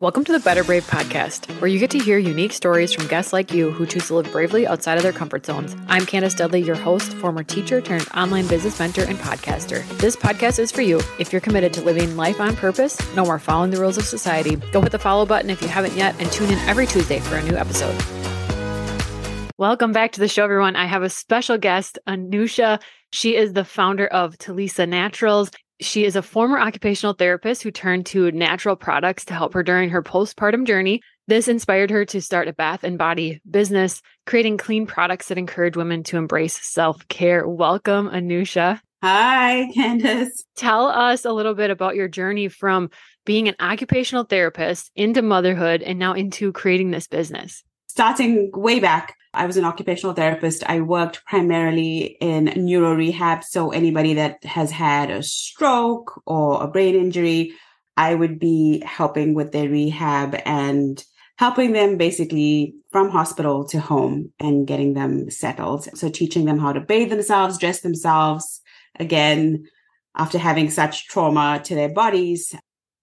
[0.00, 3.32] Welcome to the Better Brave podcast, where you get to hear unique stories from guests
[3.32, 5.74] like you who choose to live bravely outside of their comfort zones.
[5.88, 9.84] I'm Candace Dudley, your host, former teacher turned online business mentor and podcaster.
[9.98, 13.40] This podcast is for you if you're committed to living life on purpose, no more
[13.40, 14.54] following the rules of society.
[14.70, 17.34] Go hit the follow button if you haven't yet, and tune in every Tuesday for
[17.34, 18.00] a new episode.
[19.58, 20.76] Welcome back to the show, everyone.
[20.76, 22.80] I have a special guest, Anusha.
[23.12, 25.50] She is the founder of Thulisa Naturals.
[25.80, 29.90] She is a former occupational therapist who turned to natural products to help her during
[29.90, 31.02] her postpartum journey.
[31.28, 35.76] This inspired her to start a bath and body business, creating clean products that encourage
[35.76, 37.46] women to embrace self care.
[37.46, 38.80] Welcome, Anusha.
[39.02, 40.44] Hi, Candace.
[40.56, 42.90] Tell us a little bit about your journey from
[43.24, 47.62] being an occupational therapist into motherhood and now into creating this business.
[47.98, 50.62] Starting way back, I was an occupational therapist.
[50.70, 53.42] I worked primarily in neuro rehab.
[53.42, 57.54] So anybody that has had a stroke or a brain injury,
[57.96, 61.04] I would be helping with their rehab and
[61.38, 65.88] helping them basically from hospital to home and getting them settled.
[65.98, 68.60] So teaching them how to bathe themselves, dress themselves
[69.00, 69.66] again
[70.16, 72.54] after having such trauma to their bodies.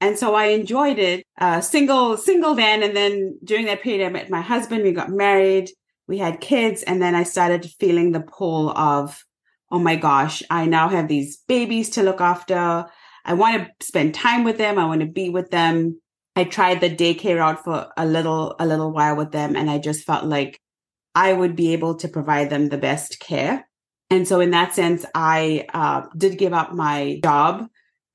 [0.05, 1.25] And so I enjoyed it.
[1.39, 2.83] Uh, single, single then.
[2.83, 4.83] And then during that period, I met my husband.
[4.83, 5.69] We got married
[6.07, 9.23] we had kids and then I started feeling the pull of,
[9.71, 12.85] oh my gosh, I now have these babies to look after.
[13.25, 14.77] I want to spend time with them.
[14.77, 15.99] I want to be with them.
[16.35, 19.55] I tried the daycare route for a little, a little while with them.
[19.55, 20.59] And I just felt like
[21.15, 23.67] I would be able to provide them the best care.
[24.11, 27.67] And so in that sense, I uh, did give up my job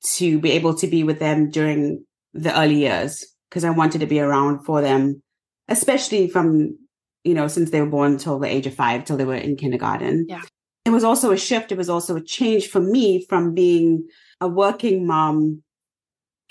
[0.03, 4.07] to be able to be with them during the early years because I wanted to
[4.07, 5.23] be around for them,
[5.69, 6.77] especially from
[7.25, 9.57] you know, since they were born until the age of five, till they were in
[9.57, 10.27] kindergarten.
[10.29, 10.43] Yeah.
[10.85, 11.73] It was also a shift.
[11.73, 14.09] It was also a change for me from being
[14.41, 15.63] a working mom,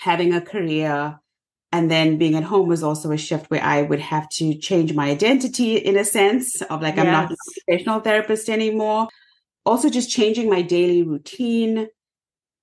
[0.00, 1.18] having a career,
[1.72, 4.94] and then being at home was also a shift where I would have to change
[4.94, 7.06] my identity in a sense of like, yes.
[7.06, 9.08] I'm not an occupational therapist anymore.
[9.66, 11.88] Also, just changing my daily routine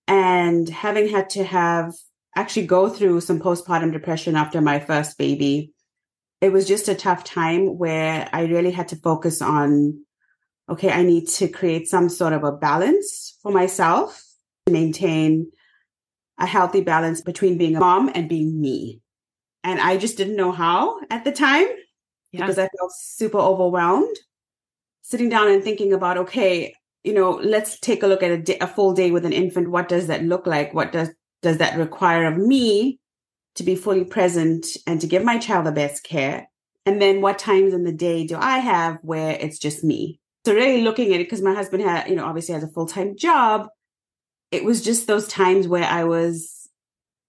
[0.08, 1.94] and having had to have
[2.36, 5.74] actually go through some postpartum depression after my first baby
[6.42, 10.04] it was just a tough time where I really had to focus on,
[10.70, 14.24] okay, I need to create some sort of a balance for myself,
[14.66, 15.52] to maintain
[16.40, 19.02] a healthy balance between being a mom and being me.
[19.64, 21.68] And I just didn't know how at the time
[22.32, 22.42] yeah.
[22.42, 24.16] because I felt super overwhelmed.
[25.02, 28.58] Sitting down and thinking about, okay, you know, let's take a look at a, day,
[28.60, 29.70] a full day with an infant.
[29.70, 30.74] What does that look like?
[30.74, 31.10] What does
[31.42, 33.00] does that require of me
[33.56, 36.50] to be fully present and to give my child the best care?
[36.86, 40.20] And then what times in the day do I have where it's just me?
[40.46, 43.18] So really looking at it, because my husband had, you know, obviously has a full-time
[43.18, 43.68] job.
[44.52, 46.70] It was just those times where I was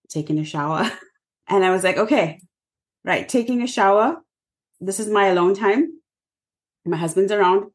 [0.09, 0.91] taking a shower
[1.49, 2.41] and I was like, okay,
[3.05, 4.19] right, taking a shower.
[4.81, 6.01] This is my alone time.
[6.85, 7.73] My husband's around.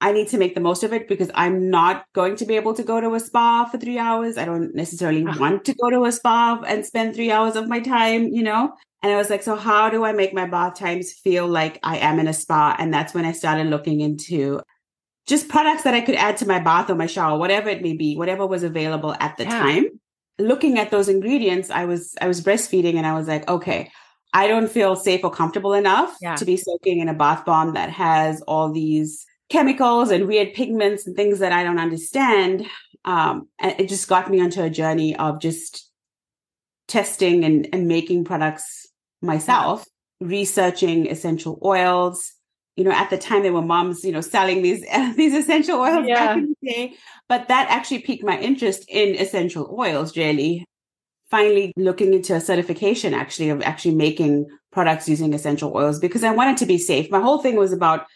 [0.00, 2.72] I need to make the most of it because I'm not going to be able
[2.74, 4.38] to go to a spa for three hours.
[4.38, 5.38] I don't necessarily uh-huh.
[5.38, 8.72] want to go to a spa and spend three hours of my time, you know?
[9.02, 11.98] And I was like, so how do I make my bath times feel like I
[11.98, 12.76] am in a spa?
[12.78, 14.60] And that's when I started looking into
[15.26, 17.94] just products that I could add to my bath or my shower, whatever it may
[17.94, 19.50] be, whatever was available at the yeah.
[19.50, 19.84] time.
[20.38, 23.90] Looking at those ingredients, I was I was breastfeeding and I was like, okay,
[24.32, 26.36] I don't feel safe or comfortable enough yeah.
[26.36, 31.06] to be soaking in a bath bomb that has all these chemicals and weird pigments
[31.06, 32.66] and things that I don't understand.
[33.04, 35.90] Um, it just got me onto a journey of just
[36.88, 38.86] testing and, and making products
[39.20, 39.84] myself,
[40.20, 42.32] researching essential oils.
[42.76, 44.84] You know, at the time there were moms, you know, selling these
[45.16, 46.14] these essential oils yeah.
[46.14, 46.94] back in the day.
[47.28, 50.64] But that actually piqued my interest in essential oils, really.
[51.30, 56.32] Finally looking into a certification actually of actually making products using essential oils because I
[56.32, 57.10] wanted to be safe.
[57.10, 58.06] My whole thing was about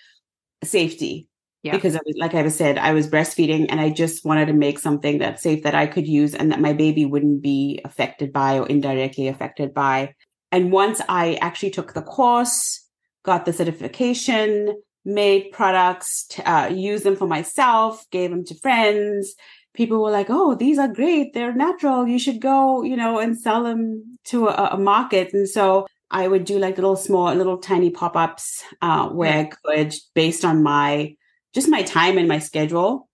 [0.64, 1.28] safety.
[1.62, 1.72] Yeah.
[1.72, 4.78] Because I was, like I said, I was breastfeeding and I just wanted to make
[4.78, 8.58] something that's safe that I could use and that my baby wouldn't be affected by
[8.58, 10.14] or indirectly affected by.
[10.52, 12.87] And once I actually took the course,
[13.25, 14.75] got the certification,
[15.05, 19.34] made products, uh, used them for myself, gave them to friends.
[19.75, 21.32] People were like, "Oh, these are great.
[21.32, 22.06] They're natural.
[22.06, 26.28] You should go, you know, and sell them to a, a market." And so I
[26.28, 30.62] would do like little small, little tiny pop ups uh, where I could, based on
[30.62, 31.16] my
[31.52, 33.08] just my time and my schedule.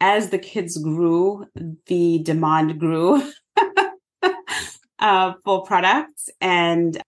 [0.00, 1.46] As the kids grew,
[1.86, 3.22] the demand grew
[4.98, 7.00] uh, for products, and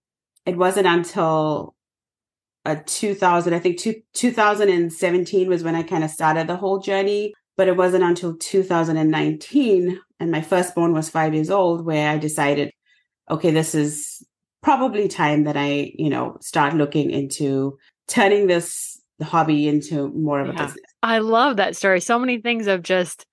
[0.46, 1.74] it wasn't until
[2.64, 7.34] uh, 2000, I think two, 2017 was when I kind of started the whole journey.
[7.58, 12.70] But it wasn't until 2019, and my firstborn was five years old, where I decided,
[13.30, 14.24] okay, this is
[14.62, 20.48] probably time that I, you know, start looking into turning this hobby into more of
[20.48, 20.52] yeah.
[20.52, 20.84] a business.
[21.02, 22.00] I love that story.
[22.00, 23.26] So many things of just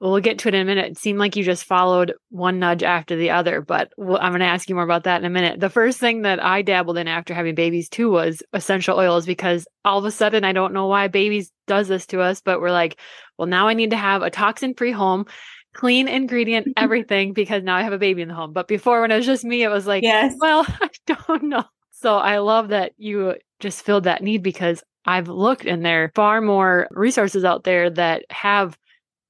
[0.00, 0.90] well, we'll get to it in a minute.
[0.90, 4.44] It seemed like you just followed one nudge after the other, but I'm going to
[4.44, 5.60] ask you more about that in a minute.
[5.60, 9.66] The first thing that I dabbled in after having babies too was essential oils because
[9.84, 12.70] all of a sudden, I don't know why babies does this to us, but we're
[12.70, 12.98] like,
[13.38, 15.26] well, now I need to have a toxin free home,
[15.74, 18.52] clean ingredient, everything because now I have a baby in the home.
[18.52, 20.34] But before, when it was just me, it was like, yes.
[20.38, 21.64] well, I don't know.
[21.90, 26.12] So I love that you just filled that need because I've looked and there are
[26.14, 28.78] far more resources out there that have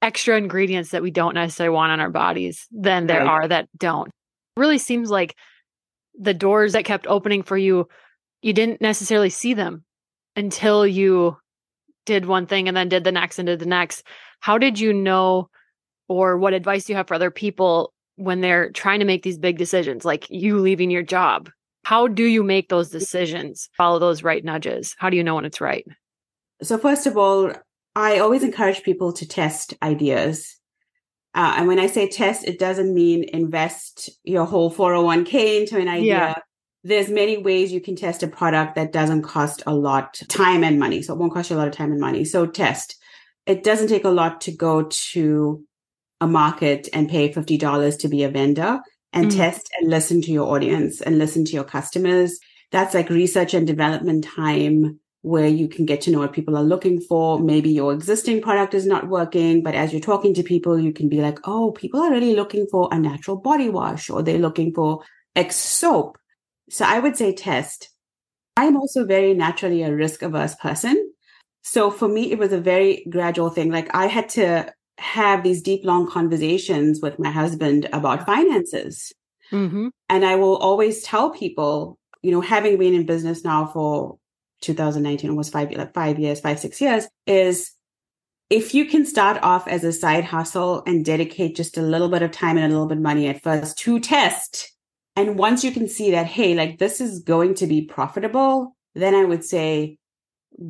[0.03, 3.29] extra ingredients that we don't necessarily want on our bodies than there right.
[3.29, 4.09] are that don't.
[4.09, 5.35] It really seems like
[6.19, 7.89] the doors that kept opening for you,
[8.43, 9.85] you didn't necessarily see them
[10.37, 11.37] until you
[12.07, 14.05] did one thing and then did the next and did the next.
[14.41, 15.49] How did you know,
[16.09, 19.39] or what advice do you have for other people when they're trying to make these
[19.39, 21.51] big decisions, like you leaving your job?
[21.85, 24.95] How do you make those decisions, follow those right nudges?
[24.99, 25.87] How do you know when it's right?
[26.63, 27.53] So, first of all,
[27.95, 30.57] I always encourage people to test ideas.
[31.35, 35.89] Uh, and when I say test, it doesn't mean invest your whole 401k into an
[35.89, 36.07] idea.
[36.07, 36.35] Yeah.
[36.85, 40.79] There's many ways you can test a product that doesn't cost a lot time and
[40.79, 41.03] money.
[41.03, 42.25] So it won't cost you a lot of time and money.
[42.25, 42.97] So test.
[43.47, 45.65] It doesn't take a lot to go to
[46.21, 48.81] a market and pay $50 to be a vendor
[49.13, 52.39] and mm test and listen to your audience and listen to your customers.
[52.73, 56.63] That's like research and development time where you can get to know what people are
[56.63, 57.39] looking for.
[57.39, 61.09] Maybe your existing product is not working, but as you're talking to people, you can
[61.09, 64.75] be like, oh, people are really looking for a natural body wash or they're looking
[64.75, 65.03] for
[65.35, 66.19] X soap.
[66.69, 67.89] So I would say test.
[68.57, 71.13] I'm also very naturally a risk averse person.
[71.63, 73.71] So for me, it was a very gradual thing.
[73.71, 79.13] Like I had to have these deep, long conversations with my husband about finances.
[79.53, 79.89] Mm-hmm.
[80.09, 84.19] And I will always tell people, you know, having been in business now for
[84.63, 87.73] 2019, almost five, like five years, five, six years, is
[88.51, 92.23] if you can start off as a side hustle and dedicate just a little bit
[92.23, 94.73] of time and a little bit of money at first to test.
[95.17, 99.15] And once you can see that, hey, like this is going to be profitable, then
[99.15, 99.99] I would say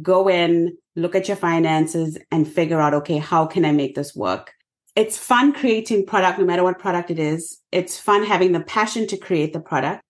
[0.03, 4.15] go in, look at your finances and figure out, okay, how can I make this
[4.15, 4.53] work?
[4.97, 7.61] It's fun creating product, no matter what product it is.
[7.73, 10.03] It's fun having the passion to create the product.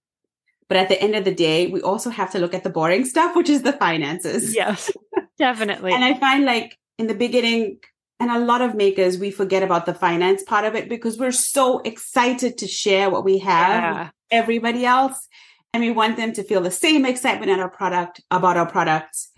[0.69, 3.05] But at the end of the day, we also have to look at the boring
[3.05, 4.55] stuff, which is the finances.
[4.55, 4.91] Yes,
[5.39, 5.93] definitely.
[5.95, 7.79] and I find like in the beginning,
[8.21, 11.33] and a lot of makers, we forget about the finance part of it because we're
[11.33, 14.03] so excited to share what we have yeah.
[14.05, 15.29] with everybody else.
[15.73, 19.33] And we want them to feel the same excitement at our product, about our products,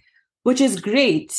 [0.47, 1.35] which is great.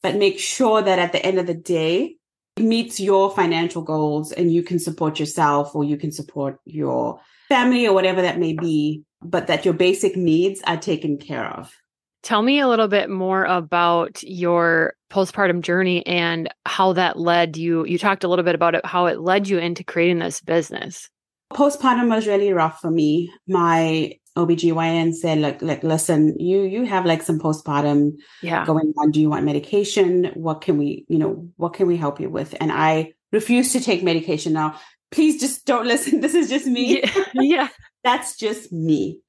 [0.00, 2.14] But make sure that at the end of the day,
[2.56, 7.18] it meets your financial goals and you can support yourself or you can support your
[7.48, 11.74] family or whatever that may be, but that your basic needs are taken care of.
[12.22, 17.84] Tell me a little bit more about your postpartum journey and how that led you.
[17.86, 21.10] You talked a little bit about it, how it led you into creating this business.
[21.52, 23.32] Postpartum was really rough for me.
[23.48, 28.12] My OBGYN said, look, like, listen, you, you have like some postpartum
[28.42, 28.64] yeah.
[28.66, 29.10] going on.
[29.10, 30.30] Do you want medication?
[30.34, 32.54] What can we, you know, what can we help you with?
[32.60, 34.52] And I refuse to take medication.
[34.52, 34.78] Now,
[35.10, 36.20] please just don't listen.
[36.20, 37.02] This is just me.
[37.02, 37.24] Yeah.
[37.34, 37.68] yeah.
[38.04, 39.20] That's just me.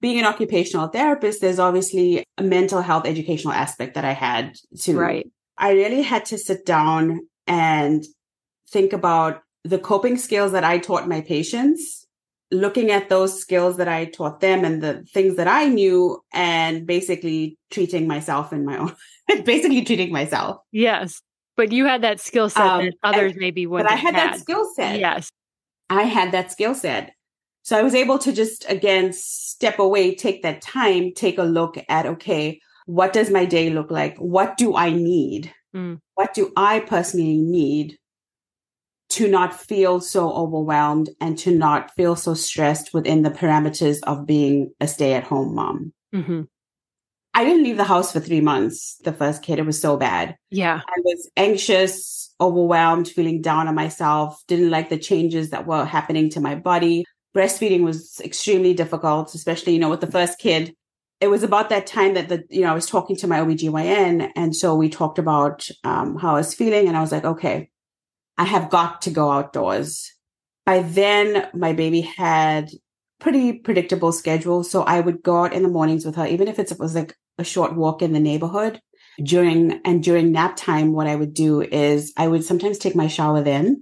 [0.00, 4.98] Being an occupational therapist, there's obviously a mental health educational aspect that I had to.
[4.98, 5.30] Right.
[5.56, 8.04] I really had to sit down and
[8.70, 12.03] think about the coping skills that I taught my patients,
[12.54, 16.86] looking at those skills that I taught them and the things that I knew, and
[16.86, 18.94] basically treating myself in my own,
[19.44, 20.58] basically treating myself.
[20.72, 21.20] Yes.
[21.56, 23.88] But you had that skill set um, that others and, maybe wouldn't.
[23.88, 24.98] But I had, had that skill set.
[24.98, 25.30] Yes.
[25.90, 27.12] I had that skill set.
[27.62, 31.76] So I was able to just again step away, take that time, take a look
[31.88, 34.16] at okay, what does my day look like?
[34.18, 35.52] What do I need?
[35.74, 36.00] Mm.
[36.14, 37.98] What do I personally need
[39.14, 44.26] to not feel so overwhelmed and to not feel so stressed within the parameters of
[44.26, 45.92] being a stay at home mom?
[46.14, 46.42] Mm-hmm.
[47.32, 48.96] I didn't leave the house for three months.
[49.04, 50.36] The first kid, it was so bad.
[50.50, 50.80] Yeah.
[50.84, 56.30] I was anxious, overwhelmed, feeling down on myself, didn't like the changes that were happening
[56.30, 57.04] to my body.
[57.36, 60.74] Breastfeeding was extremely difficult, especially, you know, with the first kid.
[61.20, 64.30] It was about that time that the, you know, I was talking to my OBGYN.
[64.36, 66.88] And so we talked about um, how I was feeling.
[66.88, 67.70] And I was like, okay,
[68.36, 70.12] I have got to go outdoors.
[70.66, 72.70] By then, my baby had
[73.20, 74.64] pretty predictable schedule.
[74.64, 77.16] So I would go out in the mornings with her, even if it was like
[77.38, 78.80] a short walk in the neighborhood
[79.22, 83.06] during and during nap time what i would do is i would sometimes take my
[83.06, 83.80] shower then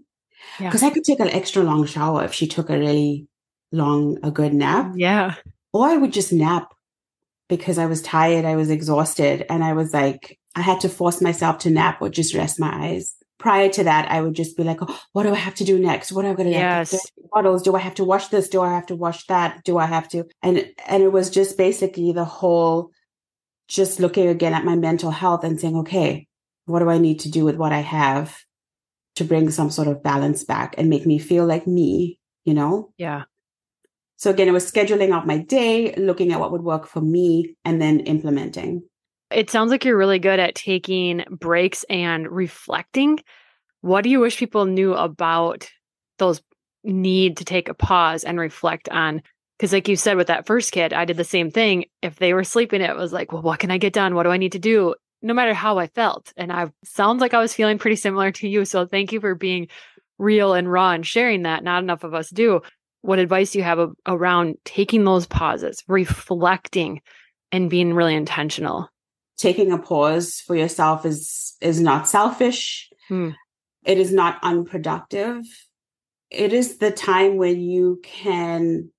[0.59, 0.89] because yeah.
[0.89, 3.27] i could take an extra long shower if she took a really
[3.73, 4.93] long a good nap.
[4.95, 5.35] Yeah.
[5.73, 6.75] Or I would just nap
[7.49, 11.21] because I was tired, I was exhausted, and I was like, I had to force
[11.21, 13.15] myself to nap or just rest my eyes.
[13.43, 15.79] Prior to that, I would just be like, oh, what do I have to do
[15.79, 16.13] next?
[16.13, 16.93] What am I going to yes.
[16.93, 16.99] do?
[17.33, 17.63] Bottles?
[17.63, 18.49] Do I have to wash this?
[18.49, 19.65] Do I have to wash that?
[19.65, 20.25] Do I have to?
[20.43, 22.93] And and it was just basically the whole
[23.69, 26.29] just looking again at my mental health and saying, okay,
[26.67, 28.39] what do I need to do with what I have
[29.17, 32.93] to bring some sort of balance back and make me feel like me, you know?
[32.97, 33.25] Yeah.
[34.17, 37.57] So again, it was scheduling out my day, looking at what would work for me,
[37.65, 38.85] and then implementing.
[39.35, 43.21] It sounds like you're really good at taking breaks and reflecting.
[43.81, 45.69] What do you wish people knew about
[46.19, 46.41] those
[46.85, 49.23] need to take a pause and reflect on?
[49.59, 51.85] Because, like you said, with that first kid, I did the same thing.
[52.01, 54.15] If they were sleeping, it was like, well, what can I get done?
[54.15, 54.95] What do I need to do?
[55.21, 56.33] No matter how I felt.
[56.37, 58.65] And I sounds like I was feeling pretty similar to you.
[58.65, 59.69] So thank you for being
[60.19, 61.63] real and raw and sharing that.
[61.63, 62.63] Not enough of us do.
[63.03, 67.01] What advice do you have around taking those pauses, reflecting,
[67.51, 68.89] and being really intentional?
[69.43, 71.21] Taking a pause for yourself is
[71.61, 73.31] is not selfish Hmm.
[73.93, 75.41] it is not unproductive
[76.31, 78.91] it is the time when you can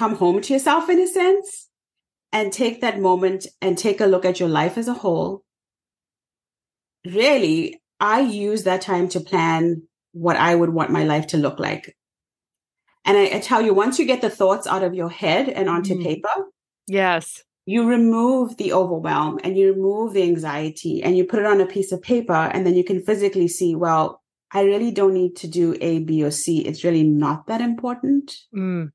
[0.00, 1.68] come home to yourself in a sense
[2.32, 5.44] and take that moment and take a look at your life as a whole
[7.06, 11.58] really i use that time to plan what i would want my life to look
[11.58, 11.96] like
[13.04, 15.68] and i, I tell you once you get the thoughts out of your head and
[15.68, 16.02] onto Mm.
[16.02, 16.36] paper
[16.88, 17.42] Yes.
[17.64, 21.66] You remove the overwhelm and you remove the anxiety and you put it on a
[21.66, 24.20] piece of paper and then you can physically see well
[24.52, 26.58] i really don't need to do a b or c.
[26.60, 28.34] It's really not that important.
[28.54, 28.90] Mm.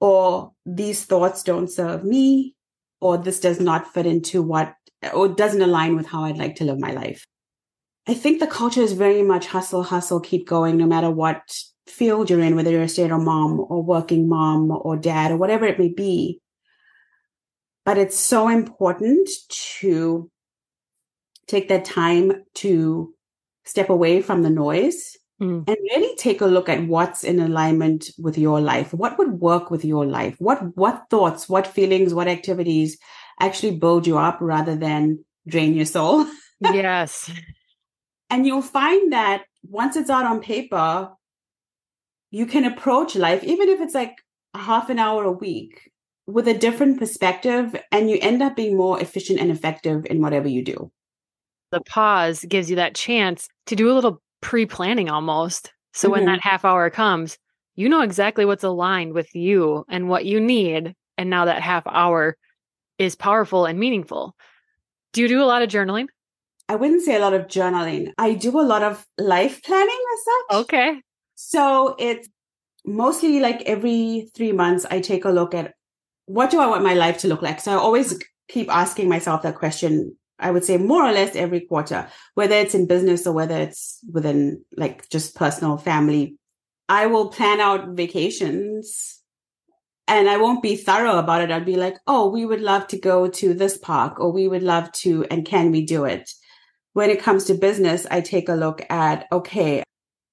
[0.00, 2.54] or these thoughts don't serve me
[3.00, 4.74] or this does not fit into what
[5.14, 7.24] or doesn't align with how i'd like to live my life.
[8.08, 11.40] I think the culture is very much hustle hustle keep going no matter what
[11.86, 15.66] field you're in whether you're a stay-at-home mom or working mom or dad or whatever
[15.66, 16.40] it may be
[17.86, 19.30] but it's so important
[19.78, 20.30] to
[21.46, 23.14] take that time to
[23.64, 25.68] step away from the noise Mm.
[25.68, 29.70] and really take a look at what's in alignment with your life what would work
[29.70, 32.96] with your life what what thoughts what feelings what activities
[33.38, 36.24] actually build you up rather than drain your soul
[36.62, 37.30] Yes.
[38.30, 41.10] and you'll find that once it's out on paper
[42.30, 44.16] you can approach life even if it's like
[44.54, 45.90] a half an hour a week
[46.26, 50.48] with a different perspective and you end up being more efficient and effective in whatever
[50.48, 50.90] you do
[51.72, 55.72] The pause gives you that chance to do a little pre planning almost.
[55.92, 56.26] So when Mhm.
[56.26, 57.38] that half hour comes,
[57.74, 60.94] you know exactly what's aligned with you and what you need.
[61.18, 62.36] And now that half hour
[62.98, 64.34] is powerful and meaningful.
[65.12, 66.08] Do you do a lot of journaling?
[66.68, 70.20] i wouldn't say a lot of journaling i do a lot of life planning as
[70.24, 71.00] such Okay.
[71.36, 72.28] So it's
[72.84, 75.74] mostly like every three months, I take a look at
[76.26, 77.60] what do I want my life to look like.
[77.60, 78.18] So I always
[78.48, 80.16] keep asking myself that question.
[80.38, 84.00] I would say more or less every quarter, whether it's in business or whether it's
[84.12, 86.36] within like just personal family.
[86.88, 89.22] I will plan out vacations
[90.06, 91.50] and I won't be thorough about it.
[91.50, 94.62] I'd be like, oh, we would love to go to this park or we would
[94.62, 96.30] love to, and can we do it?
[96.92, 99.82] When it comes to business, I take a look at, okay,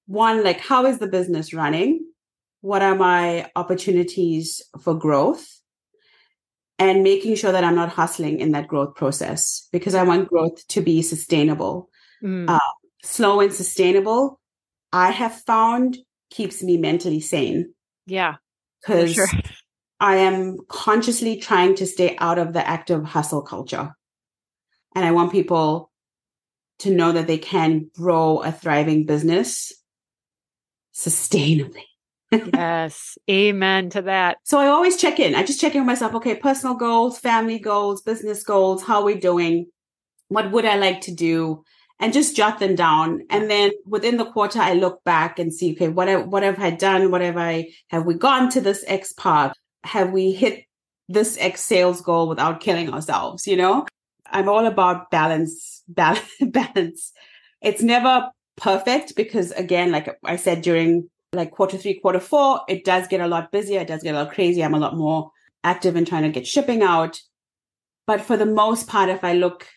[0.06, 2.06] one, like how is the business running?
[2.62, 5.48] What are my opportunities for growth?
[6.80, 10.68] And making sure that I'm not hustling in that growth process because I want growth
[10.70, 11.90] to be sustainable.
[12.24, 12.50] Mm.
[12.50, 12.60] Uh,
[13.04, 14.40] Slow and sustainable,
[14.92, 15.98] I have found
[16.30, 17.74] keeps me mentally sane
[18.06, 18.36] yeah.
[18.82, 19.28] Because sure.
[20.00, 23.96] I am consciously trying to stay out of the active hustle culture.
[24.96, 25.92] And I want people
[26.80, 29.72] to know that they can grow a thriving business
[30.94, 31.84] sustainably.
[32.54, 33.18] Yes.
[33.30, 34.38] Amen to that.
[34.44, 35.36] So I always check in.
[35.36, 36.14] I just check in with myself.
[36.16, 38.84] Okay, personal goals, family goals, business goals.
[38.84, 39.68] How are we doing?
[40.30, 41.64] What would I like to do?
[42.00, 43.22] And just jot them down.
[43.30, 46.60] And then within the quarter, I look back and see, okay, what, I, what have
[46.60, 47.12] I done?
[47.12, 49.54] What have I, have we gone to this X park?
[49.84, 50.66] Have we hit
[51.08, 53.48] this X sales goal without killing ourselves?
[53.48, 53.86] You know,
[54.26, 57.14] I'm all about balance, balance, balance.
[57.62, 62.86] It's never perfect because again, like I said, during like quarter three, quarter four, it
[62.86, 63.82] does get a lot busier.
[63.82, 64.64] It does get a lot crazy.
[64.64, 65.32] I'm a lot more
[65.64, 67.20] active in trying to get shipping out.
[68.06, 69.68] But for the most part, if I look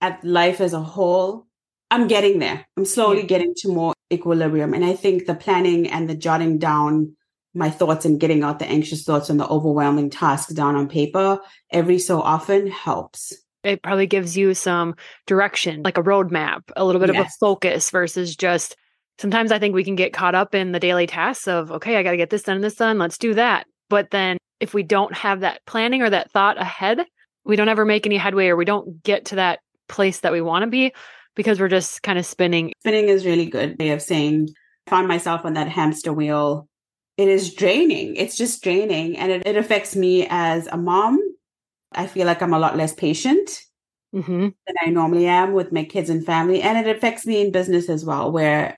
[0.00, 1.46] at life as a whole,
[1.90, 2.66] I'm getting there.
[2.76, 3.26] I'm slowly Yeah.
[3.26, 4.74] getting to more equilibrium.
[4.74, 7.16] And I think the planning and the jotting down
[7.54, 11.40] my thoughts and getting out the anxious thoughts and the overwhelming tasks down on paper
[11.70, 13.32] every so often helps.
[13.64, 14.94] It probably gives you some
[15.26, 18.76] direction, like a roadmap, a little bit of a focus versus just
[19.18, 22.02] sometimes I think we can get caught up in the daily tasks of, okay, I
[22.02, 23.66] got to get this done, and this done, let's do that.
[23.88, 27.00] But then if we don't have that planning or that thought ahead,
[27.44, 30.40] we don't ever make any headway or we don't get to that place that we
[30.40, 30.92] want to be
[31.34, 32.72] because we're just kind of spinning.
[32.80, 34.48] Spinning is really good way of saying
[34.86, 36.68] I found myself on that hamster wheel.
[37.16, 38.16] It is draining.
[38.16, 39.16] It's just draining.
[39.16, 41.18] And it, it affects me as a mom.
[41.92, 43.48] I feel like I'm a lot less patient
[44.14, 44.48] mm-hmm.
[44.66, 46.60] than I normally am with my kids and family.
[46.60, 48.76] And it affects me in business as well, where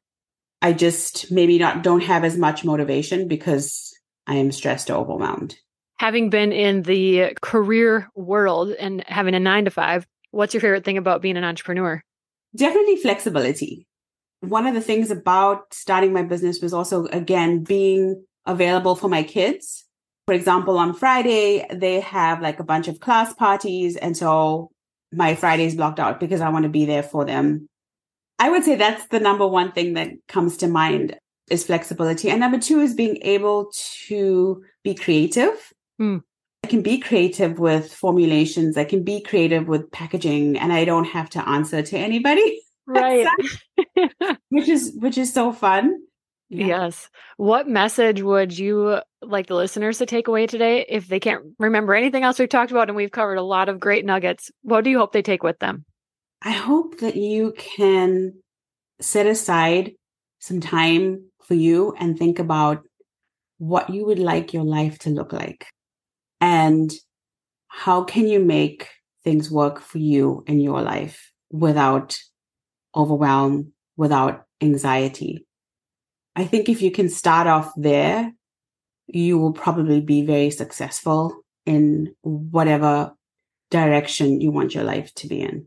[0.60, 3.94] I just maybe not don't have as much motivation because
[4.26, 5.56] I am stressed or overwhelmed.
[5.98, 10.84] Having been in the career world and having a nine to five, what's your favorite
[10.84, 12.02] thing about being an entrepreneur?
[12.56, 13.86] Definitely flexibility.
[14.40, 19.22] One of the things about starting my business was also, again, being available for my
[19.22, 19.84] kids.
[20.26, 23.96] For example, on Friday, they have like a bunch of class parties.
[23.96, 24.70] And so
[25.12, 27.68] my Friday's blocked out because I want to be there for them
[28.38, 31.18] I would say that's the number one thing that comes to mind
[31.50, 32.30] is flexibility.
[32.30, 33.70] And number two is being able
[34.06, 35.72] to be creative.
[36.00, 36.22] Mm.
[36.64, 38.76] I can be creative with formulations.
[38.76, 42.62] I can be creative with packaging and I don't have to answer to anybody.
[42.86, 43.26] Right.
[44.48, 45.98] which is which is so fun.
[46.48, 46.66] Yeah.
[46.66, 47.10] Yes.
[47.36, 51.94] What message would you like the listeners to take away today if they can't remember
[51.94, 54.50] anything else we've talked about and we've covered a lot of great nuggets?
[54.62, 55.84] What do you hope they take with them?
[56.42, 58.34] I hope that you can
[59.00, 59.92] set aside
[60.38, 62.84] some time for you and think about
[63.58, 65.66] what you would like your life to look like
[66.40, 66.92] and
[67.66, 68.88] how can you make
[69.24, 72.18] things work for you in your life without
[72.94, 75.46] overwhelm, without anxiety.
[76.36, 78.32] I think if you can start off there,
[79.06, 83.12] you will probably be very successful in whatever
[83.70, 85.66] direction you want your life to be in.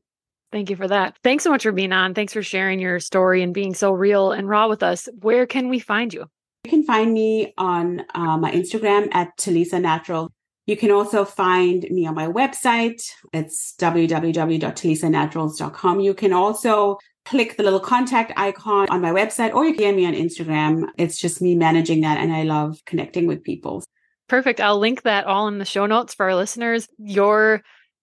[0.52, 1.18] Thank you for that.
[1.24, 2.14] Thanks so much for being on.
[2.14, 5.08] Thanks for sharing your story and being so real and raw with us.
[5.22, 6.26] Where can we find you?
[6.66, 10.30] You can find me on uh, my Instagram at Thulisa Natural.
[10.68, 13.02] You can also find me on my website.
[13.34, 16.00] It's www.thulisanaturals.com.
[16.00, 19.96] You can also click the little contact icon on my website or you can get
[19.96, 20.86] me on Instagram.
[20.98, 23.84] It's just me managing that and I love connecting with people.
[24.28, 24.62] Perfect.
[24.62, 26.88] I'll link that all in the show notes for our listeners.
[26.98, 27.62] Your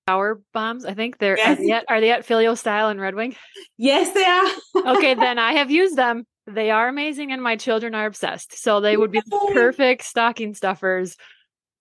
[0.08, 0.86] power bombs.
[0.86, 1.58] I think they're yes.
[1.58, 3.36] are, they at, are they at Filio Style and Red Wing?
[3.76, 4.96] Yes, they are.
[4.96, 6.24] okay, then I have used them.
[6.46, 8.58] They are amazing, and my children are obsessed.
[8.58, 11.16] So they would be the perfect stocking stuffers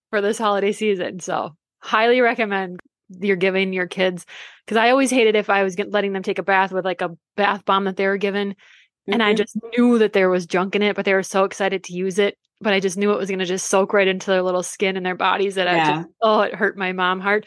[0.10, 1.22] for this holiday season.
[1.22, 2.82] So highly recommend
[3.22, 4.26] you're giving your kids
[4.66, 7.16] because I always hated if I was letting them take a bath with like a
[7.38, 8.50] bath bomb that they were given.
[8.50, 9.14] Mm-hmm.
[9.14, 9.38] And I mm-hmm.
[9.38, 12.20] just knew that there was junk in it, but they were so excited to use
[12.20, 12.38] it.
[12.60, 14.98] But I just knew it was going to just soak right into their little skin
[14.98, 15.84] and their bodies that yeah.
[15.84, 17.46] I just, oh, it hurt my mom heart.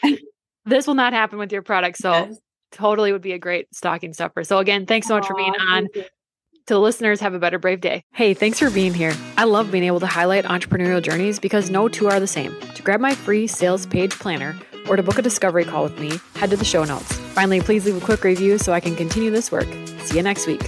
[0.70, 1.98] This will not happen with your product.
[1.98, 2.38] So yes.
[2.72, 4.44] totally would be a great stocking stuffer.
[4.44, 5.88] So again, thanks so much Aww, for being on.
[6.66, 8.04] To the listeners, have a better brave day.
[8.12, 9.12] Hey, thanks for being here.
[9.37, 12.54] I love being able to highlight entrepreneurial journeys because no two are the same.
[12.74, 14.56] To grab my free sales page planner
[14.88, 17.12] or to book a discovery call with me, head to the show notes.
[17.33, 19.68] Finally, please leave a quick review so I can continue this work.
[20.04, 20.62] See you next week.